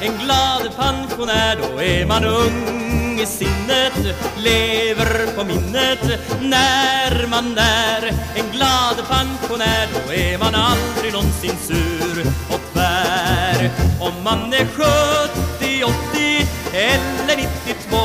[0.00, 6.20] En glad pensionär, då är man ung i sinnet Lever på minnet.
[6.40, 13.70] När man är En glad pensionär, då är man aldrig någonsin sur och tvär.
[14.00, 17.96] Om man är 70, 80 eller 92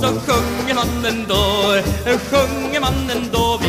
[0.00, 1.74] så sjunger man ändå,
[2.30, 3.60] sjunger man ändå.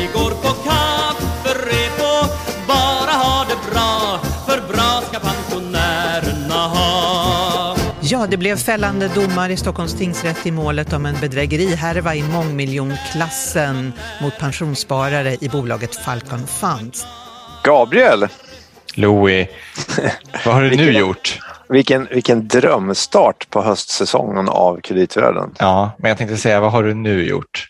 [8.10, 13.94] Ja, det blev fällande domar i Stockholms tingsrätt i målet om en bedrägerihärva i mångmiljonklassen
[14.22, 17.06] mot pensionssparare i bolaget Falcon Funds.
[17.64, 18.28] Gabriel,
[18.96, 19.48] Louis,
[20.46, 21.40] vad har du nu Vilken- gjort?
[21.70, 25.56] vilken, vilken drömstart på höstsäsongen av kreditvärlden.
[25.60, 27.68] Ja, men jag tänkte säga, vad har du nu gjort?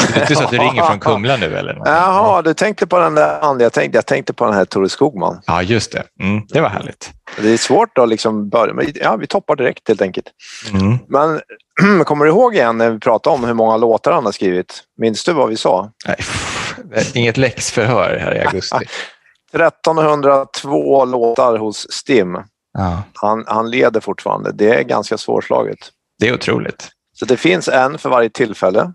[0.00, 1.82] Det är inte så att du ringer från Kumla nu eller?
[1.84, 3.62] Jaha, du tänkte på den där andra.
[3.62, 5.40] Jag tänkte, jag tänkte på den här Tore Skogman.
[5.46, 6.02] Ja, just det.
[6.20, 7.10] Mm, det var härligt.
[7.38, 10.26] Det är svårt att liksom börja, men ja, vi toppar direkt helt enkelt.
[10.72, 10.98] Mm.
[11.08, 11.40] Men
[12.04, 14.80] kommer du ihåg igen när vi pratade om hur många låtar han har skrivit?
[14.98, 15.90] Minns du vad vi sa?
[16.04, 16.16] Nej,
[17.14, 18.76] inget läxförhör här i augusti.
[19.52, 22.38] 1302 låtar hos Stim.
[22.78, 24.52] Ja, Han, han leder fortfarande.
[24.52, 25.78] Det är ganska svårslaget.
[26.18, 26.88] det är otroligt.
[27.12, 28.92] Så det finns en för varje tillfälle.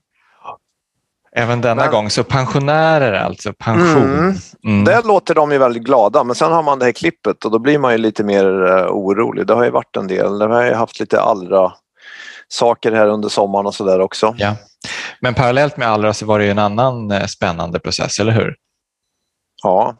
[1.31, 4.03] Även denna Men- gång, så pensionärer alltså, pension.
[4.19, 4.35] Mm.
[4.66, 4.83] Mm.
[4.85, 7.59] Där låter de ju väldigt glada men sen har man det här klippet och då
[7.59, 9.47] blir man ju lite mer eh, orolig.
[9.47, 10.39] Det har ju varit en del.
[10.39, 11.73] Det har ju haft lite allra
[12.47, 14.35] saker här under sommaren och sådär också.
[14.38, 14.55] Ja.
[15.22, 18.55] Men parallellt med Allra så var det ju en annan eh, spännande process, eller hur?
[19.63, 19.95] Ja,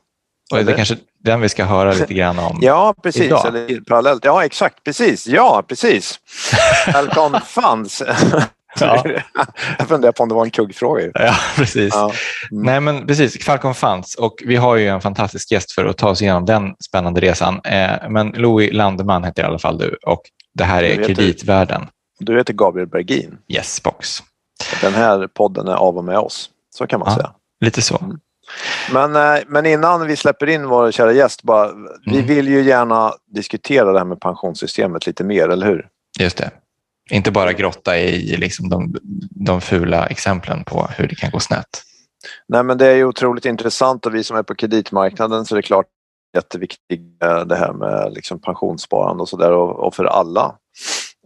[0.52, 2.58] Och det är det- kanske den vi ska höra lite grann om.
[2.62, 3.22] ja precis.
[3.22, 3.48] Idag.
[3.48, 4.26] Eller parallellt.
[4.26, 5.28] Ja exakt, precis.
[5.28, 6.20] Ja precis.
[6.94, 8.04] Falcon Funds.
[8.80, 9.04] Ja.
[9.78, 11.12] Jag funderar på om det var en kuggfråga.
[11.14, 11.94] Ja, precis.
[11.94, 12.12] Ja.
[12.52, 12.64] Mm.
[12.66, 13.46] Nej, men precis.
[13.46, 16.74] Falcon Funds och vi har ju en fantastisk gäst för att ta oss igenom den
[16.86, 17.62] spännande resan.
[17.64, 20.22] Eh, men Louis Landeman heter i alla fall du och
[20.54, 21.88] det här är vet kreditvärlden.
[22.20, 23.38] Du heter Gabriel Bergin.
[23.48, 24.24] Yes, box.
[24.82, 26.50] Den här podden är av och med oss.
[26.76, 27.16] Så kan man Ja.
[27.16, 27.32] säga.
[27.66, 28.14] Lite så.
[28.94, 31.70] Men, eh, men innan vi släpper in vår kära gäst, bara,
[32.06, 32.26] vi Mm.
[32.28, 35.88] vill ju gärna diskutera det här med pensionssystemet lite mer, eller hur?
[36.20, 36.52] Just det.
[37.10, 38.96] Inte bara grotta i liksom de,
[39.46, 41.84] de fula exemplen på hur det kan gå snett.
[42.48, 45.58] Nej, men det är ju otroligt intressant och vi som är på kreditmarknaden så är
[45.58, 45.86] det klart
[46.36, 50.56] jätteviktigt eh, det här med liksom pensionssparande och sådär och, och för alla,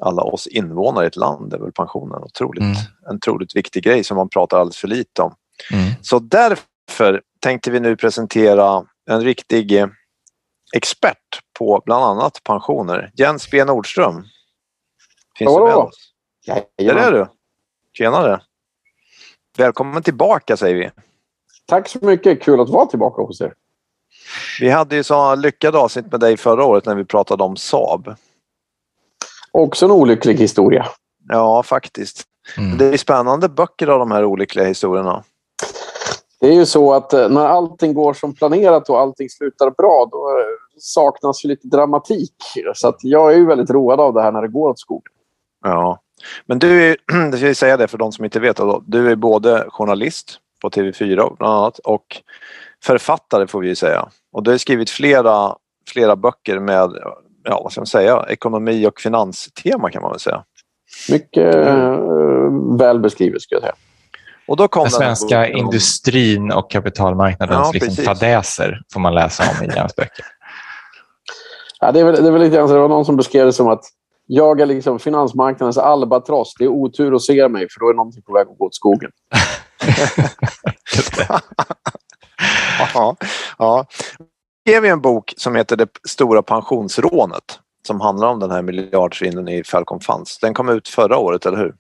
[0.02, 2.76] alla oss invånare i ett land är väl pensionen otroligt, Mm.
[3.10, 5.34] en otroligt viktig grej som man pratar alldeles för lite om.
[5.72, 5.92] Mm.
[6.02, 9.86] Så därför tänkte vi nu presentera en riktig
[10.76, 11.18] expert
[11.60, 13.12] på bland annat pensioner.
[13.16, 14.26] Jens B Nordström.
[15.38, 15.66] Finns du Hallå.
[15.66, 16.14] med oss?
[16.46, 17.14] Där är Jajamän.
[17.14, 17.28] du.
[17.94, 18.42] Tjenare.
[19.58, 20.92] Välkommen tillbaka säger vi.
[21.66, 22.42] Tack så mycket.
[22.42, 23.54] Kul att vara tillbaka hos er.
[24.60, 28.16] Vi hade ju så lyckade avsnitt med dig förra året när vi pratade om Saab.
[29.52, 30.86] Också en olycklig historia.
[31.30, 32.24] Ja, faktiskt.
[32.58, 32.78] Mm.
[32.78, 35.24] Det är spännande böcker av de här olyckliga historierna.
[36.40, 40.08] Det är ju så att eh, när allting går som planerat och allting slutar bra
[40.12, 40.46] då eh,
[40.80, 42.36] saknas ju lite dramatik.
[42.76, 45.13] Så att jag är ju väldigt road av det här när det går åt skogen.
[45.64, 46.00] Ja.
[46.46, 46.98] Men du är,
[47.32, 50.40] det ska jag säga det för de som inte vet, då, du är både journalist
[50.62, 52.06] på TV4 bland annat och
[52.84, 54.08] författare får vi ju säga.
[54.34, 55.56] Och du har skrivit flera,
[55.90, 56.90] flera böcker med,
[57.44, 60.44] ja vad ska man säga, ekonomi och finanstema kan man väl säga.
[61.10, 61.98] Mycket eh,
[62.80, 63.76] väl beskrivet skulle jag säga.
[64.48, 69.16] Och då kom Den den svenska om- industrin och kapitalmarknadens Ja, liksom fadäser får man
[69.16, 70.26] läsa om i Jens böcker.
[71.80, 73.46] Ja, det, är väl, det är väl lite grann så det var någon som beskrev
[73.46, 73.84] det som att
[74.26, 76.54] jag är liksom finansmarknadens albatross.
[76.60, 78.76] Det är otur att se mig för då är någonting på väg att gå åt
[78.76, 79.12] skogen.
[82.94, 83.16] Ja,
[83.58, 83.86] ja.
[84.64, 89.48] Jag skrev en bok som heter Det stora pensionsrånet som handlar om den här miljardsvindeln
[89.48, 90.40] i Falcon Funds.
[90.40, 91.76] Den kom ut förra året, eller hur?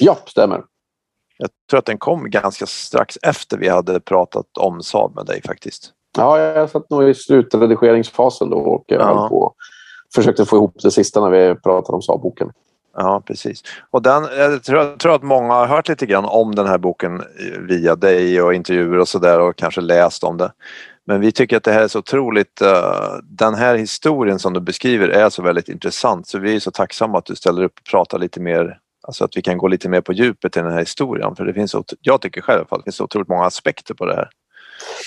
[0.00, 0.62] Ja, stämmer.
[1.38, 5.42] Jag tror att den kom ganska strax efter vi hade pratat om Saab med dig
[5.42, 5.92] faktiskt.
[6.18, 9.04] Ja, jag satt nog i slutredigeringsfasen då och Ja.
[9.04, 9.54] höll på
[10.14, 12.52] försökte få ihop det sista när vi pratade om Saab-boken.
[12.96, 13.62] Ja, precis.
[13.90, 16.78] Och den, jag, tror, jag tror att många har hört lite grann om den här
[16.78, 17.22] boken
[17.68, 20.52] via dig och intervjuer och sådär och kanske läst om det.
[21.06, 24.60] Men vi tycker att det här är så otroligt, uh, den här historien som du
[24.60, 27.90] beskriver är så väldigt intressant så vi är så tacksamma att du ställer upp och
[27.90, 30.80] pratar lite mer, alltså att vi kan gå lite mer på djupet i den här
[30.80, 34.06] historien för det finns, jag tycker själv att det finns så otroligt många aspekter på
[34.06, 34.28] det här.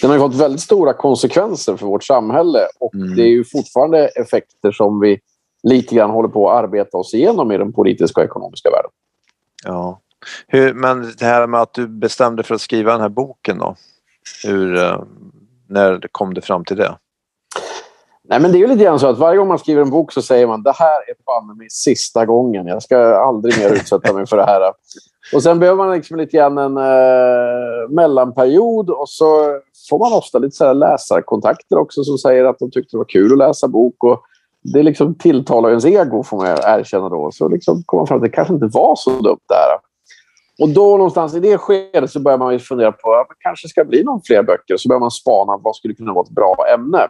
[0.02, 3.16] Den har fått väldigt stora konsekvenser för vårt samhälle och Mm.
[3.16, 5.20] det är ju fortfarande effekter som vi
[5.64, 8.92] lite grann håller på att arbeta oss igenom i den politiska och ekonomiska världen.
[9.64, 10.00] Ja.
[10.48, 13.76] Hur, men det här med att du bestämde för att skriva den här boken då?
[14.46, 15.02] Hur, eh,
[15.68, 16.98] när kom du fram till det?
[18.24, 20.12] Nej, men det är ju lite grann så att varje gång man skriver en bok
[20.12, 22.68] så säger man det här är banne mig sista gången.
[22.68, 24.74] Jag ska aldrig mer utsätta mig för det här.
[25.34, 29.60] Och sen behöver man liksom lite grann en eh, mellanperiod och så
[29.90, 33.06] får man ofta lite så här läsarkontakter också som säger att de tyckte det var
[33.06, 34.04] kul att läsa bok.
[34.04, 34.22] Och
[34.74, 37.30] det liksom tilltalar ens ego, får man erkänna då.
[37.34, 39.92] Så liksom kommer man fram till att det kanske inte var så dumt där.
[40.60, 43.84] Och då någonstans i det skedet så börjar man fundera på att det kanske ska
[43.86, 44.78] bli någon fler böcker.
[44.78, 47.08] Så börjar man spana vad skulle kunna vara ett bra ämne.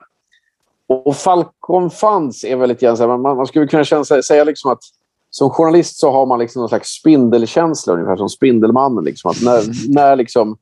[0.88, 4.44] Och Falcon Funds är väl lite grann så här, man, man skulle kunna känna, säga
[4.44, 4.84] liksom att
[5.32, 9.04] som journalist så har man liksom någon slags spindelkänsla, ungefär som Spindelmannen.
[9.04, 9.64] Liksom, att när,
[9.94, 10.58] när liksom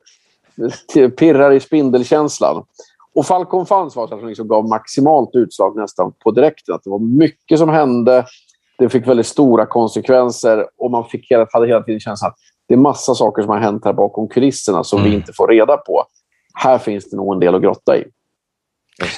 [1.18, 2.63] pirrar i spindelkänslan.
[3.16, 6.75] Och Falcon Funds var att som liksom gav maximalt utslag nästan på direkten.
[6.75, 8.25] Att det var mycket som hände.
[8.77, 12.38] Det fick väldigt stora konsekvenser och man fick hela, hade hela tiden känslan att
[12.68, 15.12] det är massa saker som har hänt här bakom kulisserna som mm.
[15.12, 16.04] vi inte får reda på.
[16.54, 18.04] Här finns det nog en del att grotta i.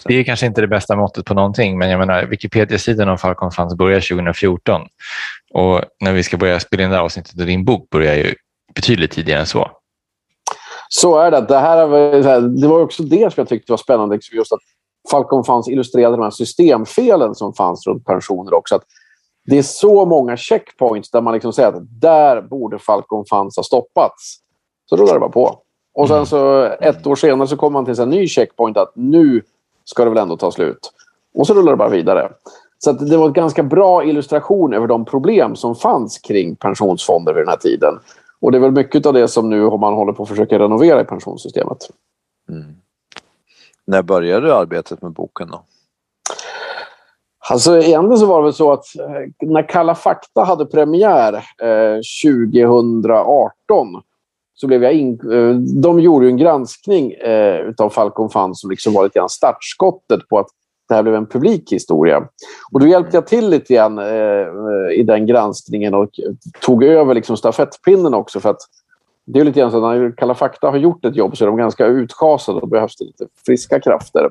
[0.05, 3.51] Det är kanske inte det bästa måttet på någonting, men jag menar, Wikipedia-sidan om Falcon
[3.51, 4.81] Funds börjar 2014
[5.53, 8.35] och när vi ska börja spela in det här avsnittet av din bok börjar ju
[8.75, 9.71] betydligt tidigare än så.
[10.89, 11.41] Så är det.
[11.41, 14.15] Det, här, det var också det som jag tyckte var spännande.
[14.15, 14.59] Liksom just att
[15.11, 18.75] Falcon Funds illustrerade de här systemfelen som fanns runt pensioner också.
[18.75, 18.83] Att
[19.45, 23.63] det är så många checkpoints där man liksom säger att där borde Falcon Funds ha
[23.63, 24.37] stoppats.
[24.89, 25.59] Så rullar det bara på.
[25.93, 29.41] Och sen så ett år senare så kommer man till en ny checkpoint att nu
[29.85, 30.91] ska det väl ändå ta slut.
[31.33, 32.31] Och så rullar det bara vidare.
[32.77, 37.41] Så det var en ganska bra illustration över de problem som fanns kring pensionsfonder vid
[37.41, 37.93] den här tiden.
[38.39, 41.01] Och det är väl mycket av det som nu man håller på att försöka renovera
[41.01, 41.77] i pensionssystemet.
[42.49, 42.75] Mm.
[43.85, 45.63] När började arbetet med boken då?
[47.49, 51.99] Alltså egentligen så var det väl så att eh, när Kalla fakta hade premiär eh,
[52.25, 54.01] 2018
[54.61, 58.93] så blev jag in, eh, de gjorde en granskning eh, av Falcon Fun som liksom
[58.93, 60.47] var lite grann startskottet på att
[60.89, 62.27] det här blev en publik historia.
[62.71, 66.09] Och då hjälpte jag till lite grann eh, i den granskningen och
[66.61, 68.39] tog över liksom stafettpinnen också.
[68.39, 68.61] För att
[69.25, 71.47] det är lite grann så att när Kalla fakta har gjort ett jobb så är
[71.47, 74.29] de ganska utschasade och behövs det lite friska krafter.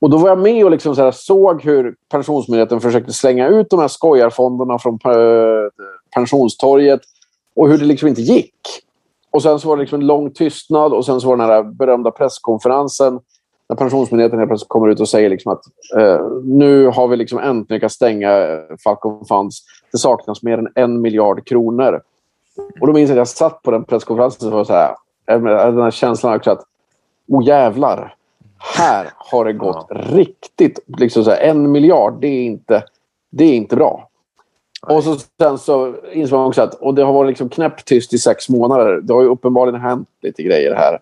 [0.00, 3.80] Och då var jag med och liksom så såg hur Pensionsmyndigheten försökte slänga ut de
[3.80, 5.70] här skojarfonderna från eh,
[6.14, 7.00] pensionstorget
[7.56, 8.87] och hur det liksom inte gick.
[9.38, 11.50] Och sen så var det liksom en lång tystnad och sen så var det den
[11.52, 13.20] här berömda presskonferensen
[13.68, 15.62] när Pensionsmyndigheten helt plötsligt kommer ut och säger liksom att
[15.98, 19.62] eh, nu har vi liksom äntligen lyckats stänga Falcon Funds.
[19.92, 22.00] Det saknas mer än en miljard kronor.
[22.80, 24.94] Och då minns jag att jag satt på den presskonferensen och var så här,
[25.26, 26.64] den här känslan också att
[27.28, 28.14] oh jävlar,
[28.58, 29.96] här har det gått ja.
[29.96, 30.78] riktigt.
[30.98, 32.82] Liksom så här, en miljard, det är inte,
[33.30, 34.08] det är inte bra.
[34.82, 38.18] Och så, sen så insåg man också att och det har varit liksom knäpptyst i
[38.18, 39.00] sex månader.
[39.02, 40.98] Det har ju uppenbarligen hänt lite grejer här.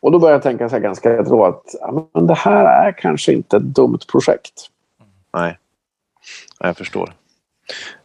[0.00, 2.92] Och då började jag tänka så här ganska rätt att ja, men det här är
[2.92, 4.52] kanske inte ett dumt projekt.
[5.34, 5.58] Nej,
[6.60, 7.12] jag förstår.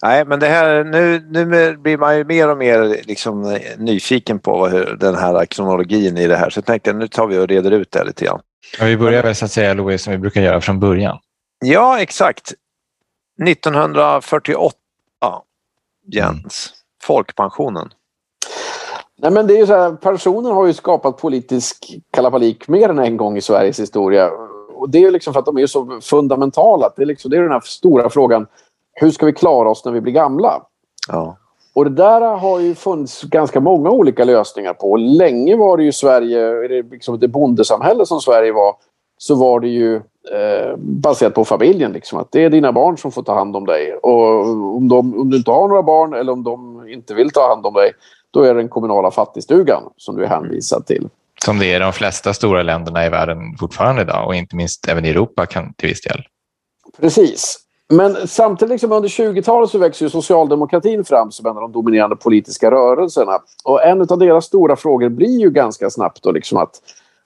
[0.03, 4.67] Nej, men det här, nu, nu blir man ju mer och mer liksom nyfiken på
[4.67, 6.49] hur den här kronologin i det här.
[6.49, 8.41] Så jag tänkte nu tar vi och reder ut det lite grann.
[8.79, 11.17] Ja, vi börjar väl så att säga, Louise, som vi brukar göra från början.
[11.65, 12.53] Ja, exakt.
[13.47, 14.75] 1948,
[16.05, 16.73] Jens.
[17.03, 17.89] Folkpensionen.
[19.17, 22.99] Nej, men det är ju så här, pensionen har ju skapat politisk kalabalik mer än
[22.99, 24.29] en gång i Sveriges historia.
[24.73, 26.89] Och det är liksom för att de är så fundamentala.
[26.95, 28.47] Det är, liksom, det är den här stora frågan.
[28.93, 30.61] Hur ska vi klara oss när vi blir gamla?
[31.07, 31.37] Ja.
[31.73, 34.97] Och det där har ju funnits ganska många olika lösningar på.
[34.97, 38.75] Länge var det ju Sverige, liksom det bondesamhälle som Sverige var,
[39.17, 41.91] så var det ju eh, baserat på familjen.
[41.91, 43.93] Liksom, att det är dina barn som får ta hand om dig.
[43.93, 47.47] Och om, de, om du inte har några barn eller om de inte vill ta
[47.47, 47.91] hand om dig,
[48.31, 51.09] då är det den kommunala fattigstugan som du är hänvisad till.
[51.45, 54.87] Som det är i de flesta stora länderna i världen fortfarande idag och inte minst
[54.87, 56.21] även i Europa kan till viss del.
[56.99, 57.57] Precis.
[57.89, 62.15] Men samtidigt liksom under 20-talet så växer ju socialdemokratin fram som en av de dominerande
[62.15, 63.39] politiska rörelserna.
[63.63, 66.71] Och en av deras stora frågor blir ju ganska snabbt då liksom att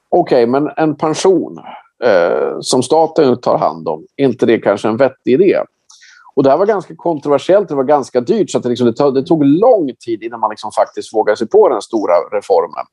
[0.09, 1.59] okej, okay, men en pension
[2.05, 5.59] eh, som staten tar hand om, är inte det kanske en vettig idé?
[6.35, 8.93] Och det här var ganska kontroversiellt, det var ganska dyrt så att det, liksom, det,
[8.93, 12.85] tog, det tog lång tid innan man liksom faktiskt vågade sig på den stora reformen.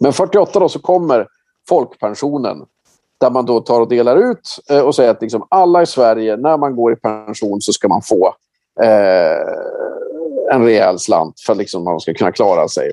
[0.00, 1.26] Men 48 då så kommer
[1.68, 2.66] folkpensionen
[3.20, 6.36] där man då tar och delar ut eh, och säger att liksom alla i Sverige,
[6.36, 8.34] när man går i pension så ska man få
[8.82, 12.92] eh, en rejäl slant för liksom att liksom man ska kunna klara sig.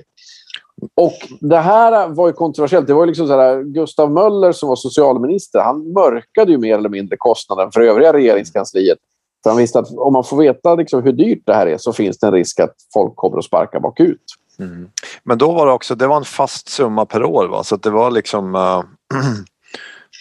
[0.94, 2.86] Och Det här var ju kontroversiellt.
[2.86, 6.78] Det var ju liksom så här, Gustav Möller som var socialminister, han mörkade ju mer
[6.78, 8.98] eller mindre kostnaden för övriga regeringskansliet.
[9.42, 11.92] För han visste att om man får veta liksom hur dyrt det här är så
[11.92, 14.22] finns det en risk att folk kommer att sparka bakut.
[14.58, 14.88] Mm.
[15.24, 17.64] Men då var det också det var en fast summa per år, va?
[17.64, 18.54] så det var liksom...
[18.54, 18.82] äh,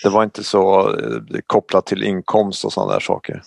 [0.03, 3.41] Det var inte så äh, kopplat till inkomst och sådana där saker.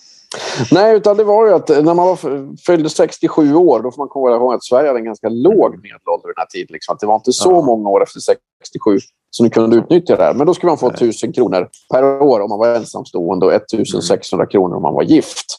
[0.71, 2.17] Nej, utan det var ju att när man var,
[2.65, 6.29] fyllde 67 år, då får man komma ihåg att Sverige hade en ganska låg medelålder
[6.29, 6.67] i den här tiden.
[6.69, 6.93] Liksom.
[6.93, 7.61] Att det var inte så ja.
[7.61, 8.97] många år efter 67
[9.31, 10.33] som du kunde utnyttja det här.
[10.33, 14.43] Men då skulle man få 1000 kronor per år om man var ensamstående och 1600
[14.43, 14.49] mm.
[14.49, 15.57] kronor om man var gift.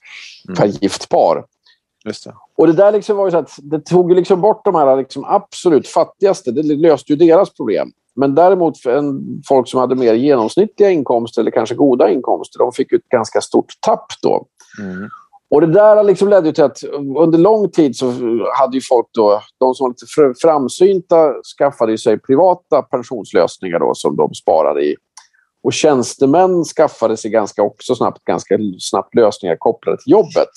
[0.48, 0.56] Mm.
[0.56, 1.44] Per gift par.
[2.04, 2.34] Just det.
[2.56, 5.24] Och det där liksom var ju så att det tog liksom bort de här liksom
[5.24, 6.50] absolut fattigaste.
[6.50, 7.92] Det löste ju deras problem.
[8.16, 12.72] Men däremot för en, folk som hade mer genomsnittliga inkomster eller kanske goda inkomster, de
[12.72, 14.46] fick ett ganska stort tapp då.
[14.78, 15.08] Mm.
[15.50, 16.84] Och det där liksom ledde till att
[17.18, 18.06] under lång tid så
[18.58, 24.16] hade ju folk då, de som var lite framsynta skaffade sig privata pensionslösningar då, som
[24.16, 24.96] de sparade i.
[25.62, 30.48] Och tjänstemän skaffade sig ganska också snabbt, ganska snabbt lösningar kopplade till jobbet.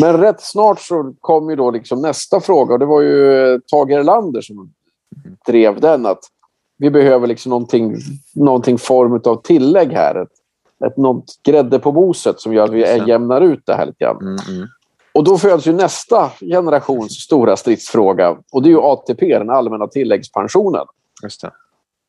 [0.00, 3.90] Men rätt snart så kom ju då liksom nästa fråga och det var ju Tage
[3.90, 4.72] Erlander som
[5.46, 6.06] drev den.
[6.06, 6.20] att
[6.78, 7.96] Vi behöver liksom någonting,
[8.34, 10.22] någonting form av tillägg här.
[10.22, 10.28] Ett,
[10.86, 14.20] ett, något grädde på moset som gör att vi jämnar ut det här lite grann.
[14.20, 14.68] Mm, mm.
[15.14, 19.86] Och då föds ju nästa generations stora stridsfråga och det är ju ATP, den allmänna
[19.86, 20.86] tilläggspensionen.
[21.22, 21.50] Just det.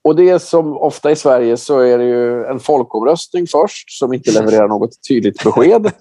[0.02, 4.14] Och det är som ofta i Sverige så är det ju en folkomröstning först som
[4.14, 5.92] inte levererar något tydligt besked.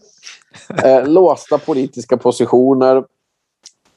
[0.85, 3.05] eh, låsta politiska positioner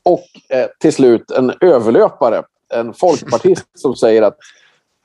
[0.03, 4.37] och eh, till slut en överlöpare, en folkpartist som säger att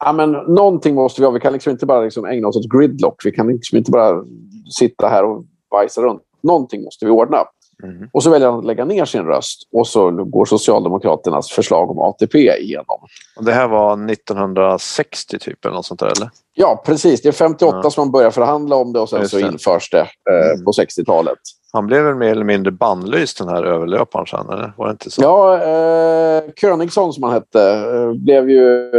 [0.04, 1.32] ja, men, någonting måste vi ha.
[1.32, 3.23] Vi kan liksom inte bara liksom ägna oss åt gridlock.
[3.25, 4.25] Vi kan liksom inte bara
[4.78, 6.23] sitta här och bajsa runt.
[6.42, 7.44] Någonting måste vi ordna.
[7.82, 8.08] Mm.
[8.12, 11.99] Och så väljer han att lägga ner sin röst och så går Socialdemokraternas förslag om
[11.99, 12.99] ATP igenom.
[13.37, 16.30] Och det här var 1960 typ eller något sånt där eller?
[16.54, 17.23] Ja, precis.
[17.23, 17.90] Det är 58 ja.
[17.90, 20.64] som man börjar förhandla om det och sen Just så införs det eh, mm.
[20.64, 21.38] på 60-talet.
[21.73, 24.73] Han blev väl mer eller mindre bannlyst den här överlöparen sen, eller?
[24.76, 25.23] Var det inte så?
[25.23, 28.90] Ja, eh, Königsson som han hette eh, blev ju...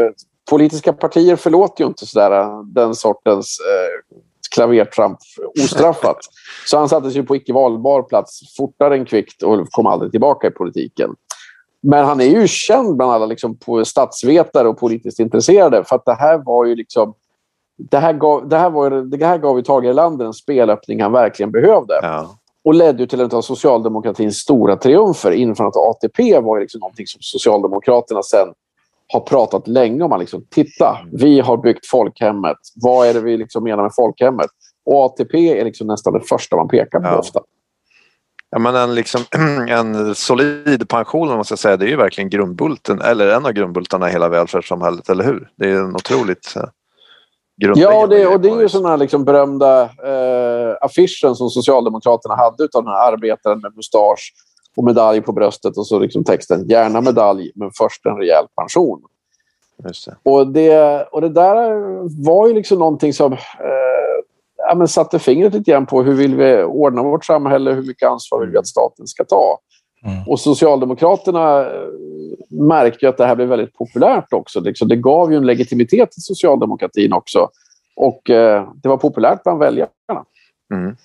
[0.50, 4.16] Politiska partier förlåter ju inte sådär, eh, den sortens eh,
[4.56, 5.18] klavertramp
[5.64, 6.18] ostraffat.
[6.66, 10.48] Så han sattes ju på icke valbar plats fortare än kvickt och kom aldrig tillbaka
[10.48, 11.16] i politiken.
[11.82, 16.14] Men han är ju känd bland alla liksom, statsvetare och politiskt intresserade för att det
[16.14, 17.14] här var ju liksom
[17.78, 21.12] det här gav, det här var, det här gav ju Tage Erlander en spelöppning han
[21.12, 22.00] verkligen behövde.
[22.02, 22.30] Ja.
[22.64, 25.32] Och ledde till en av socialdemokratins stora triumfer.
[25.32, 28.48] Införandet av ATP var ju liksom någonting som Socialdemokraterna sen
[29.14, 30.20] har pratat länge om.
[30.20, 32.58] Liksom, Titta, vi har byggt folkhemmet.
[32.76, 34.50] Vad är det vi liksom menar med folkhemmet?
[34.86, 37.18] Och ATP är liksom nästan det första man pekar på ja.
[37.18, 37.40] ofta.
[38.50, 39.22] Ja, men en, liksom,
[39.70, 44.10] en solid pension måste jag säga, det är ju verkligen grundbulten, eller en av grundbultarna
[44.10, 45.50] i hela välfärdssamhället, eller hur?
[45.56, 46.64] Det är en otroligt eh,
[47.58, 52.36] Ja, och det, och det är ju sådana här liksom berömda eh, affischen som Socialdemokraterna
[52.36, 54.34] hade av den här arbetaren med mustasch
[54.78, 59.02] och medalj på bröstet och så liksom texten “Gärna medalj, men först en rejäl pension”.
[59.78, 60.32] Det.
[60.32, 61.80] Och, det, och det där
[62.26, 63.40] var ju liksom någonting som eh,
[64.58, 68.10] ja, men satte fingret lite grann på hur vill vi ordna vårt samhälle, hur mycket
[68.10, 69.60] ansvar vill vi att staten ska ta.
[70.06, 70.28] Mm.
[70.28, 71.88] Och Socialdemokraterna eh,
[72.50, 74.60] märkte att det här blev väldigt populärt också.
[74.60, 77.50] Liksom, det gav ju en legitimitet till socialdemokratin också.
[77.96, 80.26] Och eh, det var populärt bland väljarna.
[80.74, 80.96] Mm.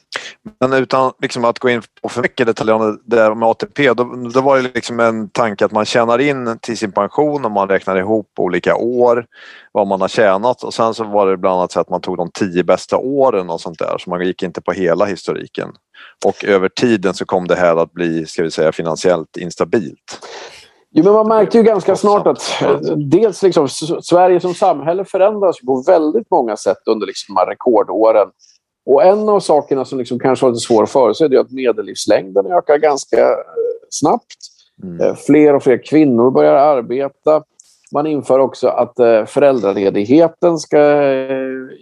[0.60, 4.04] Men utan liksom att gå in på för mycket detaljer där med ATP, då,
[4.34, 7.68] då var det liksom en tanke att man tjänar in till sin pension och man
[7.68, 9.26] räknar ihop olika år
[9.72, 12.16] vad man har tjänat och sen så var det bland annat så att man tog
[12.16, 15.68] de tio bästa åren och sånt där så man gick inte på hela historiken.
[16.24, 20.20] Och över tiden så kom det här att bli, ska vi säga, finansiellt instabilt.
[20.92, 23.68] Jo, men man märkte ju ganska snart att eh, dels liksom,
[24.02, 28.28] Sverige som samhälle förändras på väldigt många sätt under liksom de här rekordåren.
[28.86, 32.46] Och en av sakerna som liksom kanske var lite svår att förutse är att medellivslängden
[32.46, 33.36] ökar ganska eh,
[33.90, 34.36] snabbt.
[34.82, 35.00] Mm.
[35.00, 37.42] Eh, fler och fler kvinnor börjar arbeta.
[37.92, 41.04] Man inför också att eh, föräldraledigheten ska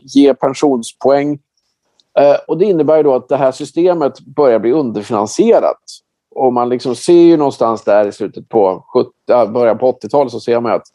[0.03, 1.39] ge pensionspoäng.
[2.47, 5.83] Och det innebär då att det här systemet börjar bli underfinansierat.
[6.35, 10.41] Och man liksom ser ju någonstans där i slutet på 70, början på 80-talet så
[10.41, 10.87] ser man att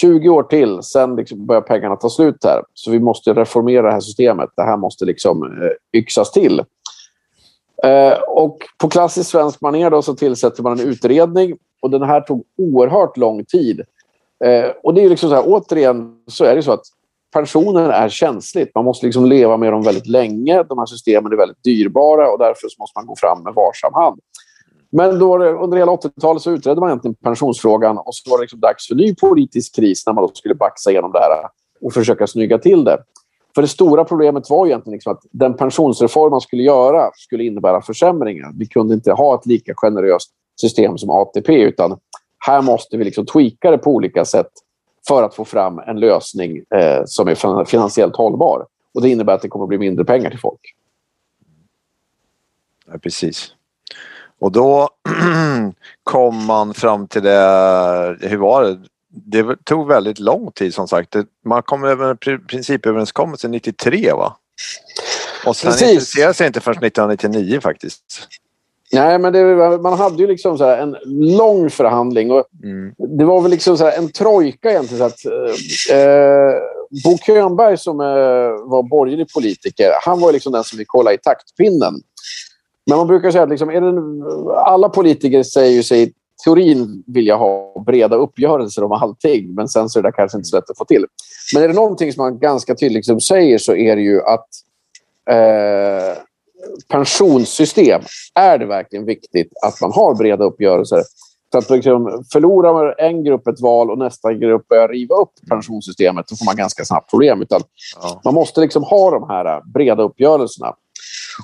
[0.00, 2.62] 20 år till, sen liksom börjar pengarna ta slut här.
[2.74, 4.50] Så vi måste reformera det här systemet.
[4.56, 6.62] Det här måste liksom eh, yxas till.
[7.84, 12.20] Eh, och på klassiskt svensk manér då så tillsätter man en utredning och den här
[12.20, 13.80] tog oerhört lång tid.
[14.44, 16.84] Eh, och det är liksom så här, återigen så är det så att
[17.32, 18.74] pensionen är känsligt.
[18.74, 20.62] Man måste liksom leva med dem väldigt länge.
[20.62, 24.20] De här systemen är väldigt dyrbara och därför måste man gå fram med varsam hand.
[24.90, 28.60] Men då, under hela 80-talet så utredde man egentligen pensionsfrågan och så var det liksom
[28.60, 31.48] dags för ny politisk kris när man då skulle baxa igenom det här
[31.80, 32.98] och försöka snygga till det.
[33.54, 37.82] För det stora problemet var egentligen liksom att den pensionsreform man skulle göra skulle innebära
[37.82, 38.52] försämringar.
[38.58, 41.98] Vi kunde inte ha ett lika generöst system som ATP utan
[42.46, 44.50] här måste vi liksom tweaka det på olika sätt
[45.08, 48.66] för att få fram en lösning eh, som är finansiellt hållbar.
[48.94, 50.60] Och Det innebär att det kommer att bli mindre pengar till folk.
[52.86, 53.55] Ja, precis.
[54.40, 54.88] Och då
[56.04, 58.78] kom man fram till det, hur var det?
[59.08, 61.16] Det tog väldigt lång tid som sagt.
[61.44, 64.36] Man kom över en principöverenskommelse 93 va?
[65.46, 65.88] Och sen Precis.
[65.88, 68.28] intresserade sig inte förrän 1999 faktiskt.
[68.92, 69.44] Nej, men det,
[69.82, 70.96] man hade ju liksom så en
[71.36, 72.30] lång förhandling.
[72.30, 72.94] Och mm.
[73.18, 74.98] Det var väl liksom så en trojka egentligen.
[74.98, 75.24] Så att,
[75.92, 76.54] eh,
[77.04, 78.06] Bo Könberg som eh,
[78.70, 81.94] var borgerlig politiker, han var liksom den som fick hålla i taktpinnen.
[82.86, 86.12] Men man brukar säga att liksom, det, alla politiker säger sig
[86.44, 90.56] teorin vilja ha breda uppgörelser om allting, men sen så är det kanske inte så
[90.56, 91.06] lätt att få till.
[91.54, 94.48] Men är det någonting som man ganska tydligt liksom säger så är det ju att
[95.30, 96.18] eh,
[96.88, 98.02] pensionssystem
[98.34, 101.02] är det verkligen viktigt att man har breda uppgörelser.
[101.52, 106.26] Så att liksom, förlorar en grupp ett val och nästa grupp börjar riva upp pensionssystemet,
[106.28, 107.42] då får man ganska snabbt problem.
[107.42, 107.60] Utan
[108.02, 108.20] ja.
[108.24, 110.74] Man måste liksom ha de här breda uppgörelserna.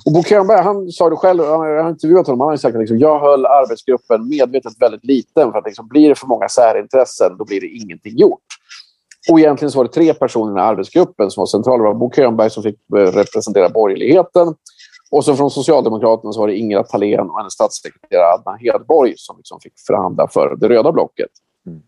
[0.05, 2.81] Och Bo Könberg, han sa det själv, jag har intervjuat honom, han har sagt att
[2.81, 7.37] liksom, jag höll arbetsgruppen medvetet väldigt liten för att liksom, blir det för många särintressen,
[7.37, 8.41] då blir det ingenting gjort.
[9.31, 11.83] Och egentligen så var det tre personer i arbetsgruppen som var centrala.
[11.83, 14.55] Det var Bo Könberg som fick eh, representera borgerligheten.
[15.11, 19.37] Och så från Socialdemokraterna så var det Ingela Thalén och hennes statssekreterare Adna Hedborg som
[19.37, 21.29] liksom fick förhandla för det röda blocket.
[21.67, 21.81] Mm.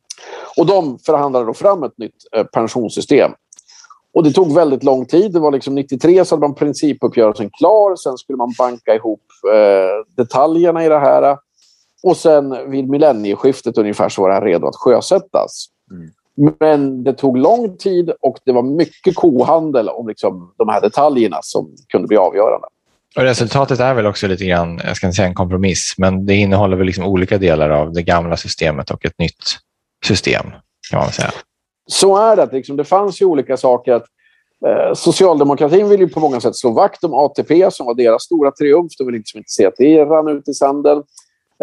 [0.58, 3.32] Och de förhandlade då fram ett nytt eh, pensionssystem.
[4.16, 5.34] Och det tog väldigt lång tid.
[5.34, 7.96] Det var liksom 93 så hade man principuppgörelsen klar.
[7.96, 9.22] Sen skulle man banka ihop
[9.54, 11.38] eh, detaljerna i det här.
[12.04, 15.66] Och sen vid millennieskiftet ungefär så var det redo att sjösättas.
[15.92, 16.10] Mm.
[16.60, 21.40] Men det tog lång tid och det var mycket kohandel om liksom de här detaljerna
[21.42, 22.68] som kunde bli avgörande.
[23.16, 26.36] Och resultatet är väl också lite grann, jag ska inte säga en kompromiss, men det
[26.36, 29.44] innehåller väl liksom olika delar av det gamla systemet och ett nytt
[30.06, 30.46] system,
[30.92, 31.32] kan man säga.
[31.88, 32.50] Så är det.
[32.52, 33.94] Liksom, det fanns ju olika saker.
[33.94, 34.06] att
[34.66, 38.52] eh, Socialdemokratin vill ju på många sätt slå vakt om ATP som var deras stora
[38.52, 38.92] triumf.
[38.98, 41.04] De vill liksom inte se att det rann ut i sanden.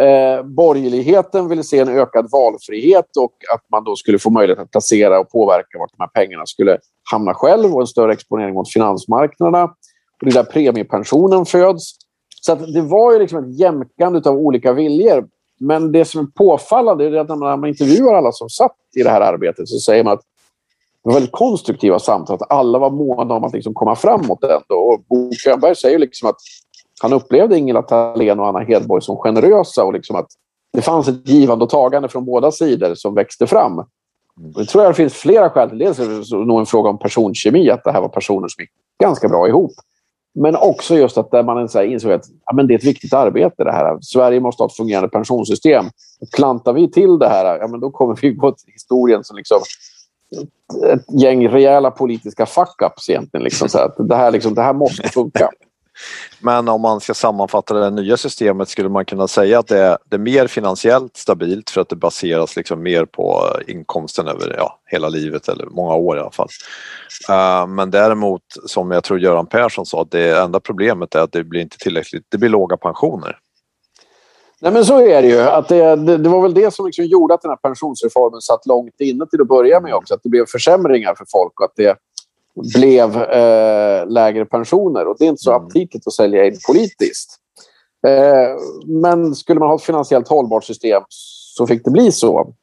[0.00, 4.70] Eh, borgerligheten ville se en ökad valfrihet och att man då skulle få möjlighet att
[4.70, 6.78] placera och påverka vart de här pengarna skulle
[7.10, 9.64] hamna själv och en större exponering mot finansmarknaderna.
[9.64, 11.94] Och det är där premiepensionen föds.
[12.40, 15.28] Så det var ju liksom ett jämkande av olika viljor.
[15.62, 19.10] Men det som är påfallande är att när man intervjuar alla som satt i det
[19.10, 20.20] här arbetet så säger man att
[21.04, 22.34] det var väldigt konstruktiva samtal.
[22.40, 24.44] Att alla var måna om att liksom komma framåt.
[24.44, 24.74] Ändå.
[24.74, 26.36] Och Bo Könberg säger liksom att
[27.02, 30.28] han upplevde Ingela Thalén och Anna Hedborg som generösa och liksom att
[30.72, 33.78] det fanns ett givande och tagande från båda sidor som växte fram.
[33.78, 33.86] Och
[34.54, 35.78] det tror jag det finns flera skäl till.
[35.78, 38.70] Dels är det nog en fråga om personkemi, att det här var personer som gick
[39.02, 39.72] ganska bra ihop.
[40.34, 43.64] Men också just att där man insåg att ja, men det är ett viktigt arbete
[43.64, 43.98] det här.
[44.00, 45.84] Sverige måste ha ett fungerande pensionssystem.
[46.20, 49.36] Och klantar vi till det här, ja, men då kommer vi gå till historien som
[49.36, 49.58] liksom
[50.92, 53.44] ett gäng rejäla politiska fuck-ups egentligen.
[53.44, 55.50] Liksom, så att det, här, liksom, det här måste funka.
[56.40, 59.98] Men om man ska sammanfatta det nya systemet skulle man kunna säga att det är,
[60.04, 64.54] det är mer finansiellt stabilt för att det baseras liksom mer på eh, inkomsten över
[64.58, 66.48] ja, hela livet eller många år i alla fall.
[67.30, 71.32] Uh, men däremot som jag tror Göran Persson sa, att det enda problemet är att
[71.32, 73.38] det blir inte tillräckligt, det blir låga pensioner.
[74.60, 75.40] Nej men så är det ju.
[75.40, 78.66] Att det, det, det var väl det som liksom gjorde att den här pensionsreformen satt
[78.66, 80.14] långt inne till att börja med också.
[80.14, 81.96] Att det blev försämringar för folk och att det
[82.74, 85.06] blev eh, lägre pensioner.
[85.06, 85.66] Och det är inte så mm.
[85.66, 87.38] aptitligt att sälja in politiskt.
[88.06, 91.02] Eh, men skulle man ha ett finansiellt hållbart system
[91.56, 92.54] så fick det bli så.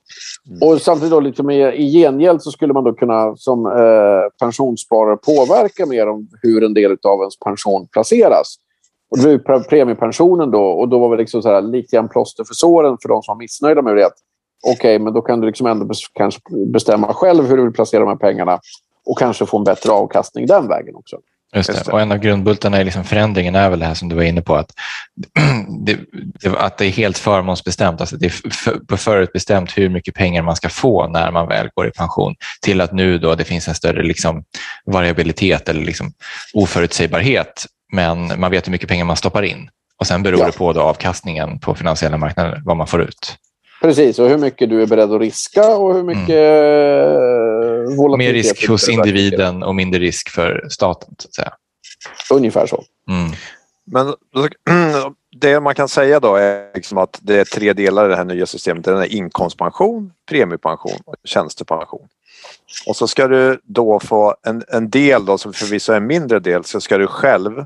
[0.49, 0.69] Mm.
[0.69, 5.17] Och samtidigt då lite mer, i gengäld så skulle man då kunna som eh, pensionssparare
[5.17, 8.55] påverka mer om hur en del av ens pension placeras.
[9.11, 12.43] Och det var premiepensionen då och då var det liksom så här, lite grann plåster
[12.43, 14.09] för såren för de som var missnöjda med det.
[14.63, 16.41] Okej, okay, men då kan du liksom ändå kanske
[16.73, 18.59] bestämma själv hur du vill placera de här pengarna
[19.09, 21.17] och kanske få en bättre avkastning den vägen också.
[21.55, 21.91] Just det.
[21.91, 24.41] Och en av grundbultarna i liksom förändringen är väl det här som du var inne
[24.41, 24.71] på, att
[25.85, 25.97] det,
[26.57, 28.01] att det är helt förmånsbestämt.
[28.01, 28.51] Alltså det är
[28.89, 32.81] för, förutbestämt hur mycket pengar man ska få när man väl går i pension, till
[32.81, 34.43] att nu då det finns en större liksom
[34.85, 36.13] variabilitet eller liksom
[36.53, 39.69] oförutsägbarhet, men man vet hur mycket pengar man stoppar in.
[39.99, 40.45] Och sen beror ja.
[40.45, 43.35] det på då avkastningen på finansiella marknader, vad man får ut.
[43.81, 47.58] Precis, och hur mycket du är beredd att riska och hur mycket mm.
[47.95, 48.45] Volatilitet.
[48.45, 51.15] Mer risk hos individen och mindre risk för staten.
[51.17, 51.53] Så att säga.
[52.31, 52.83] Ungefär så.
[53.09, 53.31] Mm.
[53.85, 54.15] Men
[55.35, 58.25] det man kan säga då är liksom att det är tre delar i det här
[58.25, 58.83] nya systemet.
[58.83, 62.07] Det är inkomstpension, premiepension och tjänstepension.
[62.87, 66.39] Och så ska du då få en, en del då, som förvisso är en mindre
[66.39, 67.65] del, så ska du själv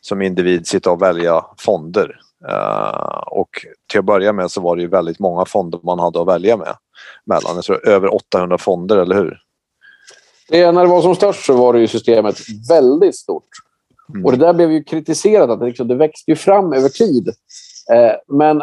[0.00, 3.48] som individ sitta och välja fonder Uh, och
[3.90, 6.56] till att börja med så var det ju väldigt många fonder man hade att välja
[6.56, 6.76] med.
[7.26, 9.38] Mellan, jag tror över 800 fonder, eller hur?
[10.48, 12.36] Det, när det var som störst så var det ju systemet
[12.68, 13.48] väldigt stort.
[14.14, 14.24] Mm.
[14.24, 17.28] Och det där blev ju kritiserat, att det, liksom, det växte ju fram över tid.
[17.92, 18.58] Eh, men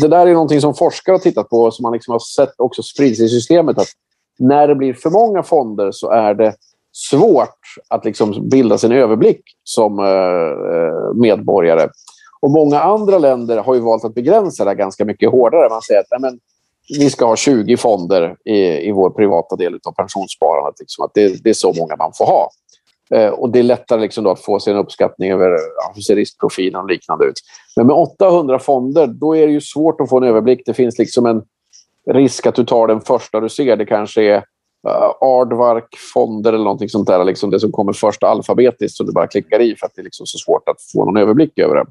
[0.00, 2.82] det där är någonting som forskare har tittat på som man liksom har sett också
[2.82, 3.78] sprids i systemet.
[3.78, 3.88] Att
[4.38, 6.54] när det blir för många fonder så är det
[6.92, 11.88] svårt att liksom bilda sin överblick som eh, eh, medborgare.
[12.40, 15.68] Och Många andra länder har ju valt att begränsa det ganska mycket hårdare.
[15.68, 16.40] Man säger att nej, men,
[16.88, 20.80] vi ska ha 20 fonder i, i vår privata del av pensionssparandet.
[20.80, 22.50] Liksom, att det, det, är så många man får ha.
[23.14, 25.50] Eh, och Det är lättare liksom att få sig en uppskattning över
[25.94, 27.40] hur ser riskprofilen och liknande ut.
[27.76, 30.62] Men med 800 fonder då är det ju svårt att få en överblick.
[30.66, 31.42] Det finns liksom en
[32.10, 33.76] risk att du tar den första du ser.
[33.76, 34.36] Det kanske är
[34.88, 37.24] uh, Aardvark fonder eller någonting sånt där.
[37.24, 40.04] Liksom det som kommer först alfabetiskt som du bara klickar i för att det är
[40.04, 41.84] liksom så svårt att få någon överblick över det.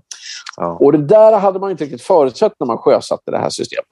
[0.58, 0.77] Ja.
[0.80, 3.86] Och det där hade man inte riktigt förutsett när man sjösatte det här systemet.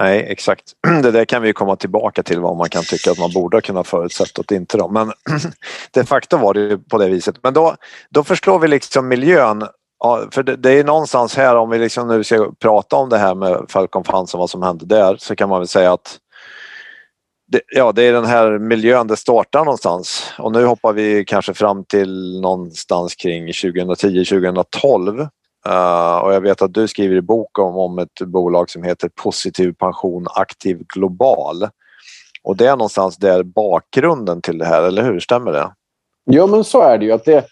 [0.00, 0.72] Nej, exakt.
[1.02, 3.60] Det där kan vi komma tillbaka till vad man kan tycka att man borde ha
[3.60, 4.78] kunnat förutsätta och inte.
[4.78, 4.88] Då.
[4.88, 5.12] Men
[5.90, 7.36] de facto var det på det viset.
[7.42, 7.76] Men då,
[8.10, 9.66] då förstår vi liksom miljön.
[9.98, 13.18] Ja, för det, det är någonstans här, om vi liksom nu ska prata om det
[13.18, 16.18] här med Falcon Funds och vad som hände där, så kan man väl säga att
[17.52, 20.32] det, ja, det är den här miljön det startar någonstans.
[20.38, 25.28] Och nu hoppar vi kanske fram till någonstans kring 2010-2012
[25.66, 29.10] Uh, och jag vet att du skriver i bok om, om ett bolag som heter
[29.22, 31.68] Positiv pension aktiv global.
[32.42, 35.20] Och det är någonstans där bakgrunden till det här, eller hur?
[35.20, 35.72] Stämmer det?
[36.24, 37.12] Ja, men så är det ju.
[37.12, 37.44] Att det,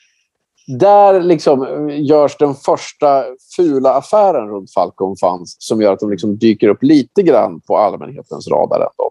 [0.67, 3.25] där liksom görs den första
[3.57, 7.79] fula affären runt Falcon Funds som gör att de liksom dyker upp lite grann på
[7.79, 8.77] allmänhetens radar.
[8.77, 9.11] Ändå.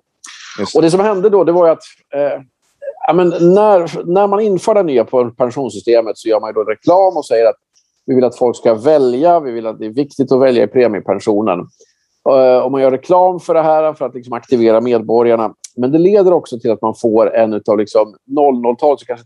[0.75, 1.83] Och det som hände då det var att
[2.15, 2.41] eh,
[3.07, 5.05] ja, men när, när man inför det nya
[5.37, 7.55] pensionssystemet så gör man då reklam och säger att
[8.05, 9.39] vi vill att folk ska välja.
[9.39, 11.59] Vi vill att det är viktigt att välja i premiepensionen.
[12.29, 15.53] Eh, och man gör reklam för det här för att liksom aktivera medborgarna.
[15.75, 19.25] Men det leder också till att man får en av liksom 00-talets, kanske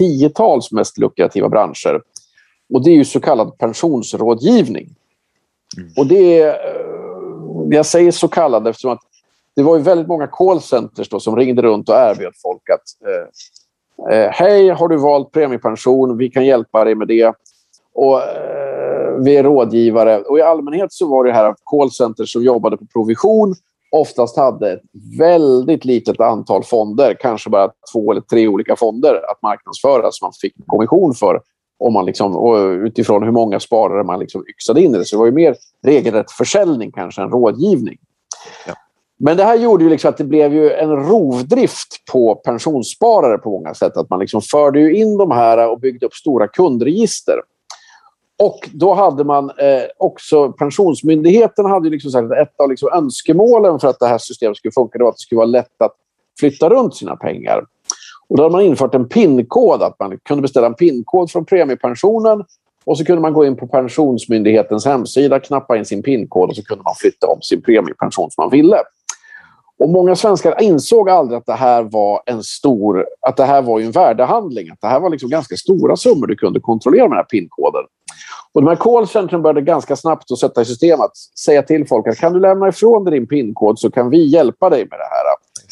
[0.00, 2.00] 10-tals mest lukrativa branscher.
[2.74, 4.88] Och det är ju så kallad pensionsrådgivning.
[5.76, 5.92] Mm.
[5.96, 9.00] Och det är, eh, jag säger så kallad eftersom att
[9.56, 14.30] det var ju väldigt många callcenters som ringde runt och erbjöd folk att eh, eh,
[14.30, 16.18] Hej, har du valt premiepension?
[16.18, 17.34] Vi kan hjälpa dig med det.
[17.94, 20.18] Och, eh, vi är rådgivare.
[20.20, 23.54] Och I allmänhet så var det här callcenter som jobbade på provision
[23.90, 24.82] oftast hade ett
[25.18, 30.32] väldigt litet antal fonder, kanske bara två eller tre olika fonder att marknadsföra som man
[30.40, 31.40] fick kommission för
[31.78, 35.04] om man liksom, utifrån hur många sparare man liksom yxade in i det.
[35.04, 37.98] Så det var ju mer regelrätt försäljning kanske än rådgivning.
[38.66, 38.74] Ja.
[39.18, 43.50] Men det här gjorde ju liksom att det blev ju en rovdrift på pensionssparare på
[43.50, 43.96] många sätt.
[43.96, 47.34] Att man liksom förde in de här och byggde upp stora kundregister.
[48.40, 53.80] Och då hade man eh, också, Pensionsmyndigheten hade liksom sagt att ett av liksom önskemålen
[53.80, 55.94] för att det här systemet skulle funka var att det skulle vara lätt att
[56.40, 57.64] flytta runt sina pengar.
[58.28, 62.44] Och då hade man infört en PIN-kod, att man kunde beställa en PIN-kod från premiepensionen
[62.84, 66.62] och så kunde man gå in på Pensionsmyndighetens hemsida, knappa in sin PIN-kod och så
[66.62, 68.76] kunde man flytta om sin premiepension som man ville.
[69.80, 73.80] Och Många svenskar insåg aldrig att det här var en stor, att det här var
[73.80, 74.70] en värdehandling.
[74.70, 77.84] Att det här var liksom ganska stora summor du kunde kontrollera med den här PIN-koden.
[78.52, 82.08] Och de här callcentren började ganska snabbt att sätta i system att säga till folk
[82.08, 85.04] att kan du lämna ifrån dig din PIN-kod så kan vi hjälpa dig med det
[85.10, 85.24] här.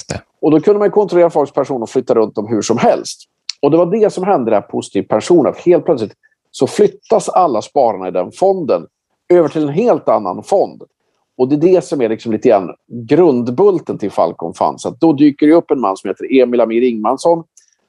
[0.09, 0.23] Det.
[0.41, 3.21] Och då kunde man kontrollera folks person och flytta runt dem hur som helst.
[3.63, 5.47] Och det var det som hände där positiv pension.
[5.47, 6.13] Att helt plötsligt
[6.51, 8.87] så flyttas alla spararna i den fonden
[9.29, 10.83] över till en helt annan fond.
[11.39, 12.71] Och det är det som är liksom lite grann
[13.09, 14.87] grundbulten till Falcon Funds.
[14.87, 17.45] Att då dyker det upp en man som heter Emil Amir Ingmansson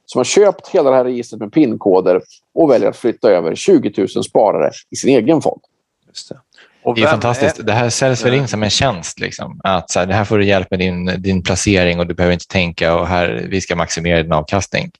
[0.05, 2.21] som har köpt hela det här registret med PIN-koder
[2.53, 5.61] och väljer att flytta över 20 000 sparare i sin egen fond.
[6.07, 6.39] Just det.
[6.83, 7.59] Och det är fantastiskt.
[7.59, 7.63] Är...
[7.63, 9.19] Det här säljs väl in som en tjänst.
[9.19, 9.59] Liksom.
[9.63, 12.33] Att så här, det här får du hjälp med din, din placering och du behöver
[12.33, 14.91] inte tänka och här, vi ska maximera din avkastning.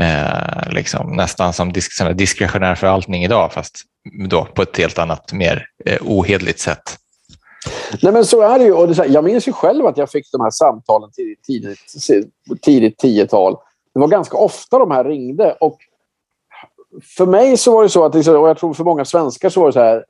[0.00, 3.80] Eh, liksom, nästan som disk, diskretionär förvaltning idag, fast
[4.28, 6.96] då på ett helt annat, mer eh, ohedligt sätt.
[8.02, 8.72] Nej, men så är det ju.
[8.72, 13.02] Och det, jag minns ju själv att jag fick de här samtalen tidigt, tidigt, tidigt
[13.02, 13.56] 10-tal
[13.98, 15.56] det var ganska ofta de här ringde.
[15.60, 15.78] Och
[17.16, 19.60] för mig så var det så, att, liksom, och jag tror för många svenskar så
[19.60, 20.04] var det så här.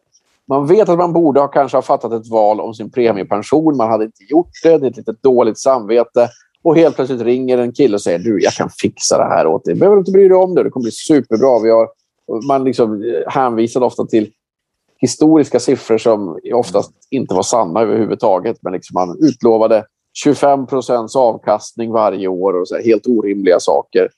[0.49, 3.77] Man vet att man borde ha kanske ha fattat ett val om sin premiepension.
[3.77, 4.79] Man hade inte gjort det.
[4.79, 6.29] Det är ett lite dåligt samvete.
[6.63, 9.65] Och helt plötsligt ringer en kille och säger du, jag kan fixa det här åt
[9.65, 9.75] dig.
[9.75, 10.63] Du behöver inte bry dig om det.
[10.63, 11.59] Det kommer bli superbra.
[11.63, 11.89] Vi har,
[12.47, 14.31] man liksom hänvisade ofta till
[14.99, 18.57] historiska siffror som oftast inte var sanna överhuvudtaget.
[18.61, 19.85] Men liksom man utlovade
[20.15, 24.09] 25 procents avkastning varje år och så här, helt orimliga saker.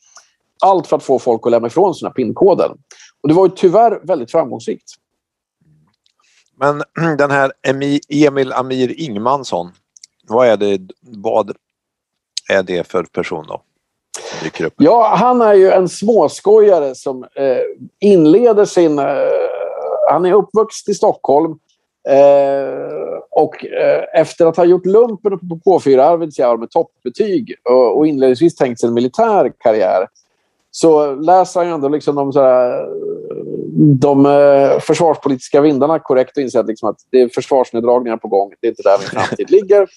[0.65, 2.71] Allt för att få folk att lämna ifrån sina PIN-koden.
[3.23, 4.91] Och det var ju tyvärr väldigt framgångsrikt.
[6.57, 6.83] Men
[7.19, 7.53] den här
[8.09, 9.71] Emil Amir Ingmansson,
[10.29, 11.53] vad är det, vad
[12.49, 13.63] är det för person då?
[14.77, 17.63] Ja, han är ju en småskojare som eh,
[18.01, 18.99] inleder sin...
[18.99, 19.07] Eh,
[20.13, 21.59] han är uppvuxen i Stockholm.
[22.09, 28.07] Eh, och eh, efter att ha gjort lumpen på K4 Arvidsjaur med toppbetyg och, och
[28.07, 30.07] inledningsvis tänkt sig en militär karriär
[30.71, 32.87] så läser han ju ändå liksom de, sådär,
[34.01, 38.53] de eh, försvarspolitiska vindarna korrekt och inser att, liksom att det är försvarsneddragningar på gång.
[38.61, 39.89] Det är inte där min framtid ligger.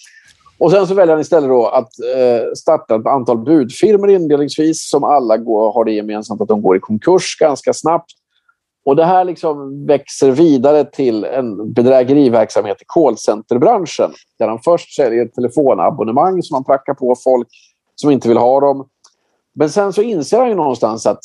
[0.57, 5.03] Och sen så väljer han istället då att eh, starta ett antal budfirmor inledningsvis som
[5.03, 8.11] alla går, har det gemensamt att de går i konkurs ganska snabbt.
[8.85, 15.25] Och Det här liksom växer vidare till en bedrägeriverksamhet i callcenterbranschen där han först säljer
[15.25, 17.47] telefonabonnemang som han prackar på folk
[17.95, 18.87] som inte vill ha dem.
[19.55, 21.23] Men sen så inser han ju någonstans att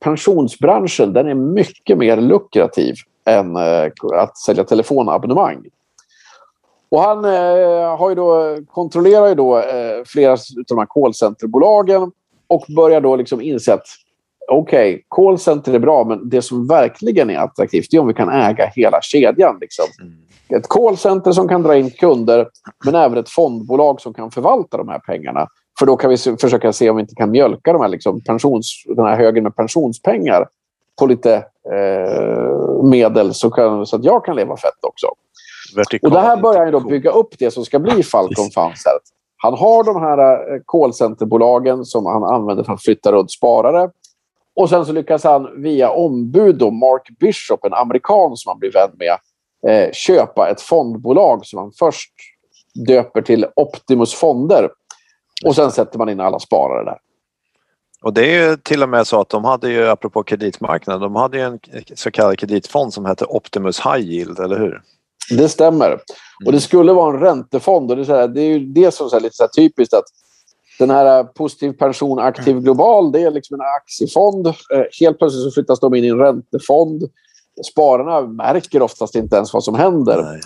[0.00, 5.64] pensionsbranschen den är mycket mer lukrativ än eh, att sälja telefonabonnemang.
[6.88, 12.12] Och han eh, har ju då, kontrollerar ju då eh, flera av de här callcenterbolagen
[12.46, 13.86] och börjar då liksom inse att
[14.48, 18.28] okej, okay, callcenter är bra, men det som verkligen är attraktivt är om vi kan
[18.28, 19.58] äga hela kedjan.
[19.60, 19.84] Liksom.
[20.00, 20.14] Mm.
[20.60, 22.48] Ett callcenter som kan dra in kunder,
[22.84, 25.46] men även ett fondbolag som kan förvalta de här pengarna.
[25.78, 28.82] För då kan vi försöka se om vi inte kan mjölka de här, liksom, pensions,
[28.86, 30.48] den här högen med pensionspengar
[30.98, 31.34] på lite
[31.72, 35.06] eh, medel så, kan, så att jag kan leva fett också.
[35.76, 38.84] Vertikal, och det här börjar han då bygga upp det som ska bli Falcon Funds.
[39.36, 40.18] Han har de här
[40.54, 43.90] eh, callcenterbolagen som han använder för att flytta runt sparare.
[44.56, 48.72] Och sen så lyckas han via ombud, då, Mark Bishop, en amerikan som han blir
[48.72, 49.18] vän med,
[49.68, 52.12] eh, köpa ett fondbolag som han först
[52.86, 54.70] döper till Optimus Fonder.
[55.44, 56.98] Och sen sätter man in alla sparare där.
[58.02, 61.16] Och det är ju till och med så att de hade ju, apropå kreditmarknaden, de
[61.16, 61.58] hade ju en
[61.94, 64.82] så kallad kreditfond som hette Optimus High Yield, eller hur?
[65.30, 65.86] Det stämmer.
[65.86, 66.00] Mm.
[66.46, 67.90] Och det skulle vara en räntefond.
[67.90, 70.04] Och det, är, här, det är ju det som är lite så typiskt att
[70.78, 72.64] den här positiv pension aktiv mm.
[72.64, 74.46] global, det är liksom en aktiefond.
[74.46, 74.52] Eh,
[75.00, 77.02] helt plötsligt så flyttas de in i en räntefond.
[77.72, 80.22] Spararna märker oftast inte ens vad som händer.
[80.22, 80.40] Nej.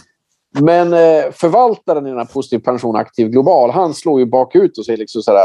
[0.61, 4.85] Men eh, förvaltaren i den här positiv pension aktiv global, han slår ju bakut och
[4.85, 5.39] säger liksom så här,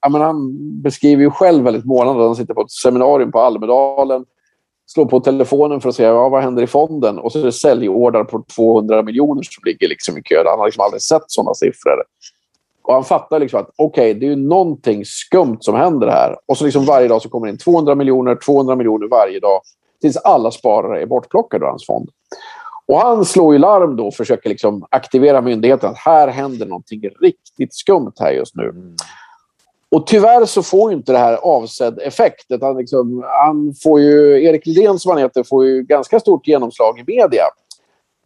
[0.00, 2.22] ja, men han beskriver ju själv väldigt målande.
[2.22, 4.24] Han sitter på ett seminarium på Almedalen
[4.86, 7.52] slår på telefonen för att se ja, vad händer i fonden och så är det
[7.52, 10.42] säljordrar på 200 miljoner som ligger liksom i kö.
[10.46, 12.02] Han har liksom aldrig sett sådana siffror.
[12.86, 16.36] Och han fattar liksom att okej, okay, det är någonting skumt som händer här.
[16.46, 19.60] Och så liksom varje dag så kommer det in 200 miljoner, 200 miljoner varje dag
[20.00, 22.10] tills alla sparare är bortplockade ur hans fond.
[22.86, 27.02] Och han slår ju larm då och försöker liksom aktivera myndigheten att här händer någonting
[27.20, 28.62] riktigt skumt här just nu.
[28.62, 28.94] Mm.
[29.90, 32.46] Och tyvärr så får inte det här avsedd effekt.
[32.60, 36.98] Han, liksom, han får ju, Erik Lidén som han heter får ju ganska stort genomslag
[36.98, 37.44] i media.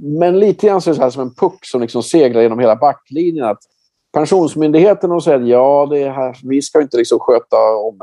[0.03, 2.77] Men lite grann så är det så som en puck som liksom seglar genom hela
[2.77, 3.44] backlinjen.
[3.44, 3.61] Att
[4.12, 7.99] Pensionsmyndigheten säger ja, det här, vi ska inte liksom sköta om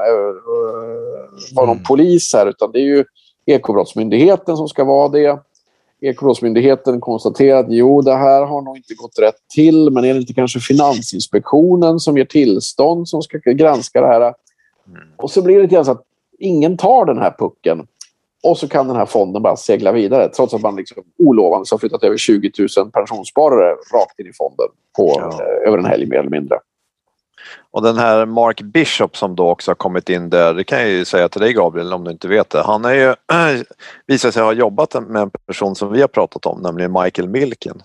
[1.55, 1.83] vara någon mm.
[1.83, 3.05] polis här utan det är ju
[3.45, 5.39] Ekobrottsmyndigheten som ska vara det.
[6.01, 10.19] Ekobrottsmyndigheten konstaterar att jo, det här har nog inte gått rätt till, men är det
[10.19, 14.21] inte kanske Finansinspektionen som ger tillstånd som ska granska det här?
[14.21, 14.33] Mm.
[15.17, 16.03] Och så blir det lite så att
[16.39, 17.87] ingen tar den här pucken
[18.47, 21.77] och så kan den här fonden bara segla vidare trots att man liksom olovande har
[21.77, 25.43] flyttat över 20 000 pensionssparare rakt in i fonden på, ja.
[25.43, 26.59] eh, över en helg mer eller mindre.
[27.71, 30.89] Och den här Mark Bishop som då också har kommit in där, det kan jag
[30.89, 32.61] ju säga till dig Gabriel om du inte vet det.
[32.61, 33.15] Han är ju,
[34.07, 37.81] visar sig ha jobbat med en person som vi har pratat om, nämligen Michael Milken.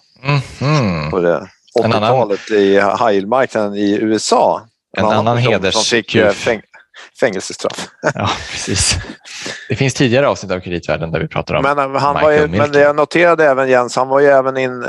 [0.61, 1.11] Mm.
[1.11, 1.49] På det
[1.81, 4.61] 80-talet i high i USA.
[4.97, 5.75] En, en annan heders...
[5.75, 6.61] Som fick eh, fäng
[7.21, 7.89] fängelsestraff.
[8.15, 8.97] ja, precis.
[9.69, 12.33] Det finns tidigare avsnitt av Kreditvärlden där vi pratar om men, eh, han Michael var
[12.33, 12.71] ju, Milken.
[12.71, 14.85] Men jag noterade även Jens, han var ju även in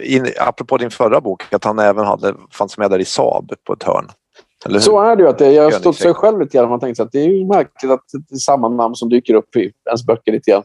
[0.00, 3.72] in, apropå din förra bok, att han även hade, fanns med där i Saab på
[3.72, 4.08] ett hörn.
[4.80, 5.28] Så är det ju.
[5.28, 6.68] Att det, jag studsade själv lite grann.
[6.68, 9.56] Man tänkte att det är ju märkligt att det är samma namn som dyker upp
[9.56, 10.62] i ens böcker lite grann.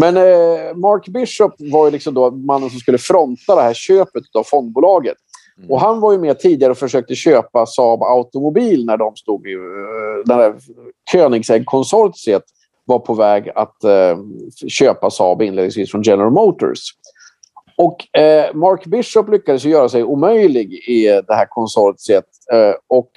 [0.00, 4.22] Men eh, Mark Bishop var ju liksom då mannen som skulle fronta det här köpet
[4.38, 5.16] av fondbolaget.
[5.58, 5.70] Mm.
[5.70, 9.52] Och han var ju med tidigare och försökte köpa Saab Automobil när de stod i...
[9.52, 9.58] Eh,
[10.26, 10.54] när
[11.12, 12.42] Koenigsegg-konsortiet
[12.84, 14.18] var på väg att eh,
[14.68, 16.78] köpa Saab inledningsvis från General Motors.
[17.76, 23.10] Och eh, Mark Bishop lyckades göra sig omöjlig i det här konsortiet eh, och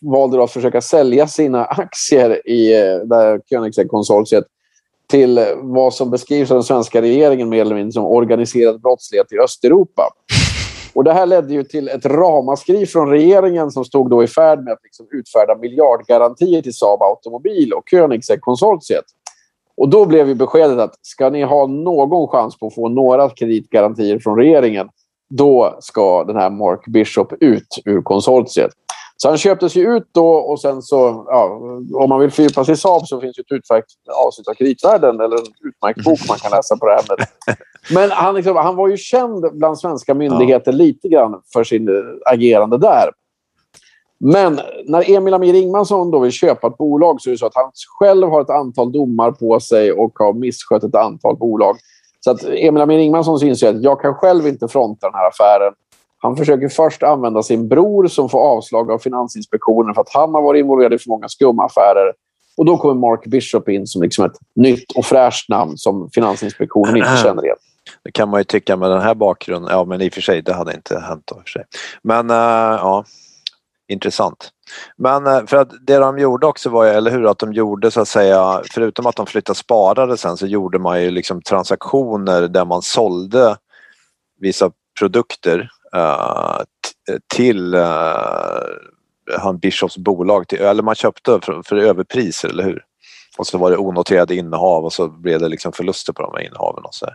[0.00, 4.44] valde då att försöka sälja sina aktier i eh, det här Koenigsegg-konsortiet
[5.10, 9.38] till vad som beskrivs av den svenska regeringen mer eller mindre som organiserad brottslighet i
[9.38, 10.02] Östeuropa.
[10.92, 14.64] Och det här ledde ju till ett ramaskri från regeringen som stod då i färd
[14.64, 19.04] med att liksom utfärda miljardgarantier till Saab Automobil och Koenigsegg-konsortiet.
[19.76, 23.30] Och då blev ju beskedet att ska ni ha någon chans på att få några
[23.30, 24.88] kreditgarantier från regeringen,
[25.30, 28.70] då ska den här Mark Bishop ut ur konsortiet.
[29.22, 31.60] Så han köptes ju ut då och sen så, ja,
[31.94, 33.86] om man vill fördjupa sig i Saab så finns det ett utmärkt
[34.26, 37.26] avsnitt av Kreditvärlden eller en utmärkt bok man kan läsa på det här med.
[37.94, 40.76] Men han, liksom, han var ju känd bland svenska myndigheter ja.
[40.76, 41.88] lite grann för sin
[42.24, 43.10] agerande där.
[44.20, 47.54] Men när Emil Amir Ingmansson då vill köpa ett bolag så är det så att
[47.54, 51.76] han själv har ett antal domar på sig och har misskött ett antal bolag.
[52.20, 55.72] Så att Emil Amir Ingmansson inser att jag kan själv inte fronta den här affären.
[56.22, 60.42] Han försöker först använda sin bror som får avslag av Finansinspektionen för att han har
[60.42, 62.12] varit involverad i för många skumma affärer.
[62.56, 66.96] Och då kommer Mark Bishop in som liksom ett nytt och fräscht namn som Finansinspektionen
[66.96, 67.56] inte känner igen.
[68.04, 69.70] Det kan man ju tycka med den här bakgrunden.
[69.72, 71.32] Ja, men i och för sig, det hade inte hänt.
[71.34, 71.64] För sig.
[72.02, 73.04] Men uh, ja,
[73.88, 74.50] intressant.
[74.96, 77.90] Men uh, för att det de gjorde också var ju, eller hur, att de gjorde
[77.90, 82.48] så att säga, förutom att de flyttade sparare sen så gjorde man ju liksom transaktioner
[82.48, 83.56] där man sålde
[84.40, 85.70] vissa produkter
[87.34, 87.74] till
[89.38, 92.84] han Bishops bolag, till, eller man köpte för, för överpriser, eller hur?
[93.38, 96.46] Och så var det onoterade innehav och så blev det liksom förluster på de här
[96.46, 96.84] innehaven.
[96.84, 97.14] Och så här.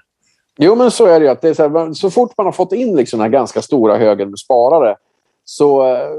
[0.57, 1.31] Jo, men så är det ju.
[1.31, 3.61] Att det är så, här, så fort man har fått in liksom den här ganska
[3.61, 4.95] stora högen med sparare
[5.45, 6.09] så eh,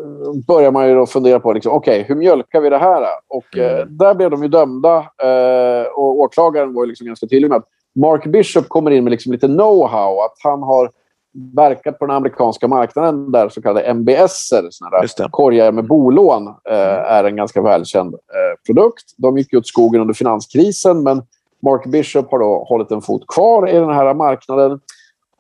[0.47, 3.03] börjar man ju då fundera på liksom, okay, hur mjölkar vi det här.
[3.29, 3.97] Och, eh, mm.
[3.97, 7.69] där blev de ju dömda eh, och åklagaren var ju liksom ganska tydlig med att
[7.95, 10.25] Mark Bishop kommer in med liksom lite know-how.
[10.25, 10.91] Att han har
[11.55, 14.51] verkat på den amerikanska marknaden där så kallade MBS,
[15.31, 18.21] korgar med bolån, eh, är en ganska välkänd eh,
[18.67, 19.05] produkt.
[19.17, 21.23] De gick åt skogen under finanskrisen men
[21.63, 24.81] Mark Bishop har då hållit en fot kvar i den här marknaden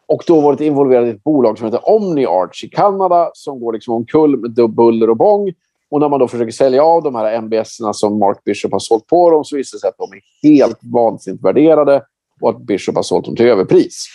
[0.09, 3.95] och då varit involverad i ett bolag som heter OmniArch i Kanada som går liksom
[3.95, 5.53] omkull med buller och bång.
[5.91, 9.07] Och när man då försöker sälja av de här MBS som Mark Bishop har sålt
[9.07, 12.03] på dem så visar det sig att de är helt vansinnigt värderade
[12.41, 14.07] och att Bishop har sålt dem till överpris.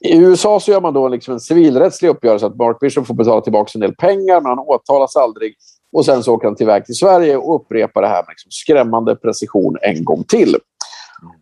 [0.00, 3.40] I USA så gör man då liksom en civilrättslig uppgörelse att Mark Bishop får betala
[3.40, 5.54] tillbaka en del pengar men han åtalas aldrig.
[5.92, 9.16] Och sen så åker han tillväg till Sverige och upprepar det här med liksom skrämmande
[9.16, 10.56] precision en gång till.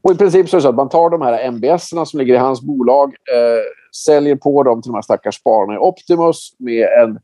[0.02, 2.34] Och I princip så är det så att man tar de här MBS som ligger
[2.34, 3.62] i hans bolag, eh,
[4.04, 7.18] säljer på dem till de här stackars spararna i Optimus med en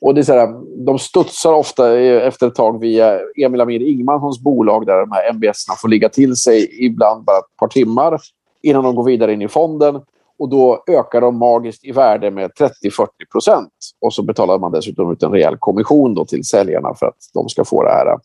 [0.00, 0.54] och det är så här,
[0.84, 5.66] de studsar ofta efter ett tag via Emil Amir Ingmanssons bolag där de här MBS
[5.80, 8.20] får ligga till sig ibland bara ett par timmar
[8.62, 10.00] innan de går vidare in i fonden.
[10.38, 13.72] Och Då ökar de magiskt i värde med 30-40 procent.
[14.00, 17.48] Och så betalar man dessutom ut en rejäl kommission då till säljarna för att de
[17.48, 18.16] ska få det här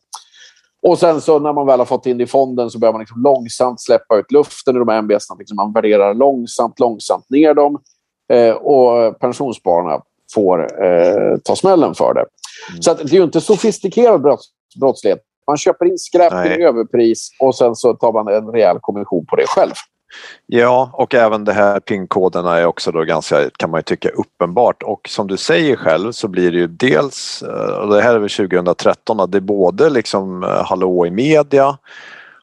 [0.81, 2.99] och sen så när man väl har fått in det i fonden så börjar man
[2.99, 5.27] liksom långsamt släppa ut luften i de här MBS.
[5.39, 7.79] Liksom man värderar långsamt, långsamt ner dem.
[8.33, 10.01] Eh, och pensionsspararna
[10.33, 12.25] får eh, ta smällen för det.
[12.69, 12.81] Mm.
[12.81, 14.45] Så det är ju inte sofistikerad brotts
[14.79, 15.19] brottslighet.
[15.47, 19.35] Man köper in skräp till överpris och sen så tar man en rejäl kommission på
[19.35, 19.73] det själv.
[20.45, 24.83] Ja, och även de här PIN-koderna är också då ganska, kan man tycka, uppenbart.
[24.83, 28.19] Och som du säger själv så blir det ju dels, eh, och det här är
[28.19, 31.77] väl 2013, det är både liksom eh, hallå i media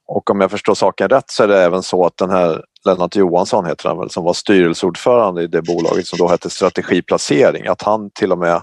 [0.08, 3.16] och om jag förstår saken rätt så är det även så att den här Lennart
[3.16, 7.82] Johansson heter han väl, som var styrelseordförande i det bolaget som då hette Strategiplacering, att
[7.82, 8.62] han till och med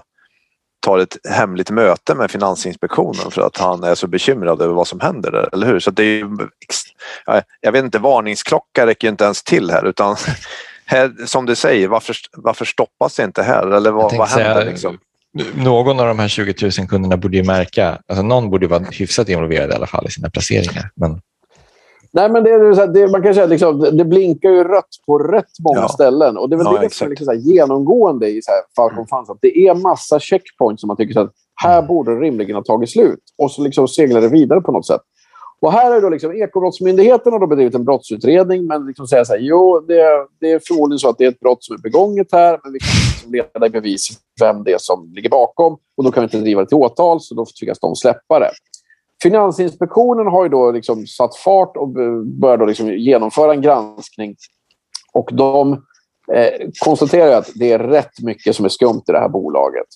[0.86, 5.00] tar ett hemligt möte med Finansinspektionen för att han är så bekymrad över vad som
[5.00, 5.80] händer där, eller hur?
[5.80, 6.28] Så det är
[7.60, 10.16] jag vet inte, varningsklocka räcker inte ens till här utan
[10.86, 13.66] här, som du säger, varför, varför stoppas det inte här?
[13.66, 14.54] Eller vad, vad händer?
[14.54, 14.98] Säga, liksom?
[15.54, 19.28] Någon av de här 20 000 kunderna borde ju märka, alltså någon borde vara hyfsat
[19.28, 20.90] involverad i alla fall i sina placeringar.
[20.96, 21.20] Men...
[22.16, 25.50] Nej, men det, är, det, man kan säga liksom, det blinkar ju rött på rätt
[25.68, 25.88] många ja.
[25.88, 26.36] ställen.
[26.36, 29.30] Och Det är väl ja, det som är liksom genomgående i så här Falcon Funds.
[29.30, 31.30] Att det är massa checkpoints som man tycker att
[31.62, 31.88] här mm.
[31.88, 33.20] borde rimligen ha tagit slut.
[33.38, 35.00] Och så liksom seglar det vidare på något sätt.
[35.60, 39.32] Och här har då liksom Ekobrottsmyndigheten har då bedrivit en brottsutredning men liksom säger så
[39.32, 42.26] här, jo, det, det är förmodligen så att det är ett brott som är begånget
[42.32, 44.08] här men vi kan liksom leda i bevis
[44.40, 47.20] vem det är som ligger bakom och då kan vi inte driva det till åtal
[47.20, 48.50] så då tvingas de släppa det.
[49.22, 51.88] Finansinspektionen har ju då liksom satt fart och
[52.24, 54.36] börjat då liksom genomföra en granskning.
[55.12, 55.72] Och de
[56.32, 59.86] eh, konstaterar att det är rätt mycket som är skumt i det här bolaget.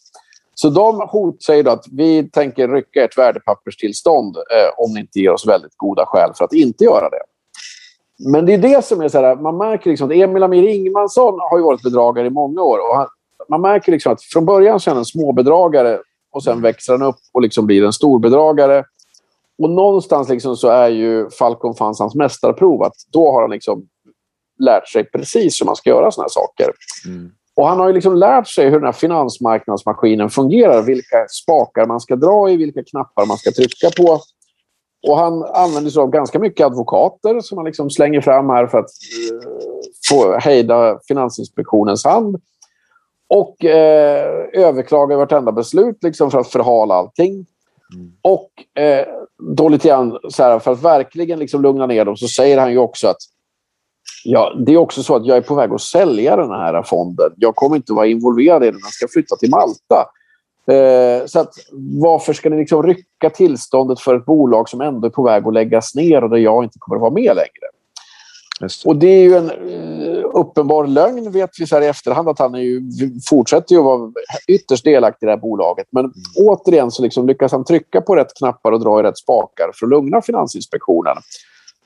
[0.55, 5.30] Så de hot säger att vi tänker rycka ert värdepapperstillstånd eh, om ni inte ger
[5.30, 7.22] oss väldigt goda skäl för att inte göra det.
[8.32, 11.38] Men det är det som är så här, man märker liksom att Emil Amir Ingmansson
[11.40, 12.78] har ju varit bedragare i många år.
[12.78, 13.07] Och han,
[13.49, 15.99] man märker liksom att från början så är han en småbedragare
[16.32, 18.84] och sen växer han upp och liksom blir en storbedragare.
[19.62, 22.82] Och någonstans liksom så är ju Falcon Funds hans mästarprov.
[22.82, 23.88] Att då har han liksom
[24.58, 26.72] lärt sig precis hur man ska göra såna här saker.
[27.06, 27.30] Mm.
[27.56, 30.82] Och han har ju liksom lärt sig hur den här finansmarknadsmaskinen fungerar.
[30.82, 34.20] Vilka spakar man ska dra i, vilka knappar man ska trycka på.
[35.08, 38.78] Och han använder sig av ganska mycket advokater som han liksom slänger fram här för
[38.78, 38.90] att
[39.32, 39.50] eh,
[40.08, 42.36] få hejda Finansinspektionens hand.
[43.28, 47.46] Och eh, överklagar vartenda beslut liksom för att förhala allting.
[47.94, 48.12] Mm.
[48.22, 49.06] Och eh,
[49.43, 52.72] då lite grann så här, för att verkligen liksom lugna ner dem så säger han
[52.72, 53.16] ju också att
[54.24, 57.32] ja, det är också så att jag är på väg att sälja den här fonden.
[57.36, 58.74] Jag kommer inte vara involverad i den.
[58.74, 60.07] Den ska flytta till Malta.
[60.66, 61.55] Eh, så att,
[62.03, 65.55] varför ska ni liksom rycka tillståndet för ett bolag som ändå är på väg att
[65.55, 67.66] läggas ner och där jag inte kommer att vara med längre?
[68.61, 68.84] Det.
[68.84, 72.38] Och det är ju en uh, uppenbar lögn, vet vi så här i efterhand, att
[72.38, 72.82] han är ju,
[73.28, 74.12] fortsätter ju att vara
[74.48, 75.86] ytterst delaktig i det här bolaget.
[75.90, 76.14] Men mm.
[76.46, 79.86] återigen så liksom lyckas han trycka på rätt knappar och dra i rätt spakar för
[79.86, 81.16] att lugna Finansinspektionen.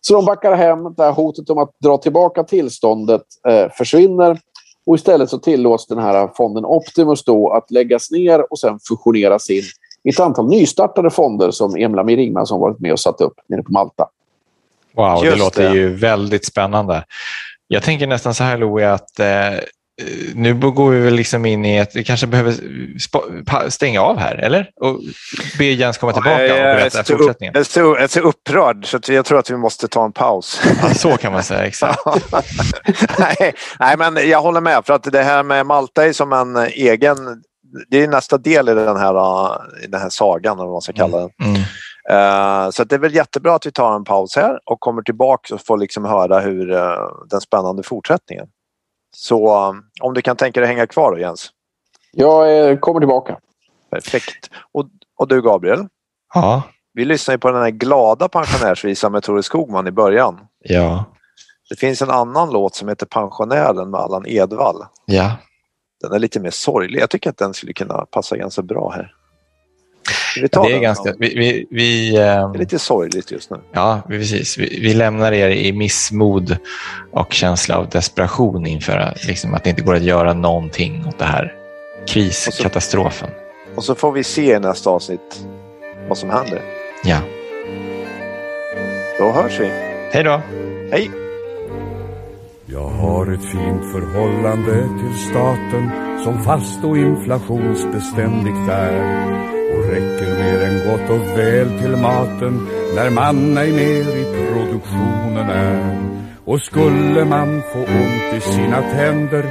[0.01, 4.41] Så de backar hem, där hotet om att dra tillbaka tillståndet eh, försvinner.
[4.87, 9.51] Och istället så tillåts den här fonden Optimus då att läggas ner och sen fusioneras
[9.51, 9.63] in
[10.05, 13.63] i ett antal nystartade fonder som Emil Amir Ingmansson varit med och satt upp nere
[13.63, 14.09] på Malta.
[14.97, 15.77] Wow, Just det låter det.
[15.77, 17.05] ju väldigt spännande.
[17.69, 19.27] Jag tänker nästan så här Louie att eh,
[20.35, 22.55] nu går vi väl liksom in i att vi kanske behöver
[23.71, 24.71] stänga av här, eller?
[24.81, 25.01] Och
[25.59, 27.53] be Jens komma tillbaka och berätta jag fortsättningen.
[27.55, 30.13] Jag är, så, jag är så upprörd så jag tror att vi måste ta en
[30.13, 30.63] paus.
[30.83, 32.01] Ja, så kan man säga, exakt.
[33.19, 36.57] nej, nej, men jag håller med för att det här med Malta är som en
[36.57, 37.17] egen
[37.91, 39.15] det är nästa del i den här,
[39.85, 41.31] i den här sagan, eller vad man ska kalla den.
[41.43, 41.61] Mm.
[42.11, 45.55] Uh, så det är väl jättebra att vi tar en paus här och kommer tillbaka
[45.55, 48.47] och får liksom höra hur uh, den spännande fortsättningen.
[49.17, 51.51] Så um, om du kan tänka dig hänga kvar då Jens?
[52.13, 53.39] Jag eh, kommer tillbaka.
[53.91, 54.51] Perfekt.
[54.73, 54.87] Och,
[55.19, 55.87] och du Gabriel?
[56.35, 56.63] Ja?
[56.93, 60.41] Vi lyssnade på den här glada pensionärsvisan med Tore Skogman i början.
[60.59, 61.05] Ja.
[61.69, 64.85] Det finns en annan låt som heter Pensionären med Allan Edwall.
[65.07, 65.37] Ja.
[66.01, 67.01] Den är lite mer sorglig.
[67.01, 69.15] Jag tycker att den skulle kunna passa ganska bra här.
[70.41, 71.15] Vi tar det är ganska...
[71.19, 73.57] Vi, vi, vi, det är lite sorgligt just nu.
[73.73, 74.59] Ja, precis.
[74.59, 76.57] Vi, vi lämnar er i missmod
[77.13, 81.25] och känsla av desperation inför liksom, att det inte går att göra någonting åt det
[81.25, 81.53] här
[82.07, 83.29] kriskatastrofen.
[83.29, 85.47] Och så, och så får vi se i nästa avsnitt
[86.09, 86.63] vad som händer.
[87.05, 87.19] Ja.
[89.19, 89.71] Då hörs vi.
[90.13, 90.43] Hej då.
[90.91, 91.11] Hej.
[92.67, 95.91] Jag har ett fint förhållande till staten
[96.25, 99.25] som fast och inflationsbeständigt är
[99.91, 102.67] räcker mer än gott och väl till maten
[102.97, 105.99] när man ej mer i produktionen är.
[106.45, 109.45] Och skulle man få ont i sina tänder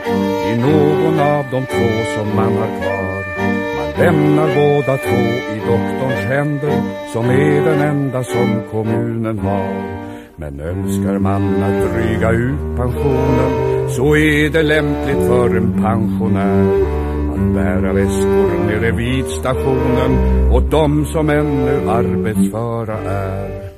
[0.54, 3.04] i någon av de två som man har kvar
[3.98, 5.24] man lämnar båda två
[5.56, 6.82] i doktorns händer
[7.14, 10.04] som är den enda som kommunen har.
[10.36, 13.52] Men önskar man att dryga ut pensionen
[13.90, 17.03] så är det lämpligt för en pensionär
[17.38, 20.12] bära väskor nere vid stationen
[20.52, 23.73] åt de som ännu arbetsföra är.